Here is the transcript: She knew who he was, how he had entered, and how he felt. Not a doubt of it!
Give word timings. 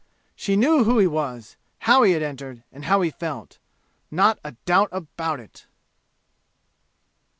She 0.35 0.55
knew 0.55 0.83
who 0.83 0.97
he 0.97 1.05
was, 1.05 1.57
how 1.81 2.01
he 2.01 2.13
had 2.13 2.23
entered, 2.23 2.63
and 2.71 2.85
how 2.85 3.01
he 3.01 3.11
felt. 3.11 3.59
Not 4.09 4.39
a 4.43 4.53
doubt 4.65 4.91
of 4.91 5.07
it! 5.39 5.67